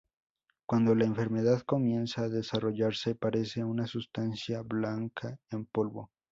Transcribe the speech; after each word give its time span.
Cuando 0.65 0.95
la 0.95 1.05
enfermedad 1.05 1.61
comienza 1.61 2.23
a 2.23 2.29
desarrollarse, 2.29 3.13
parece 3.13 3.63
una 3.63 3.85
sustancia 3.85 4.63
blanca 4.63 5.37
en 5.51 5.67
polvo. 5.67 6.09